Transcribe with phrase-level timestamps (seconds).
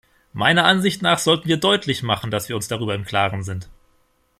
[0.33, 3.69] Meiner Ansicht nach sollten wir deutlich machen, dass wir uns darüber im Klaren sind.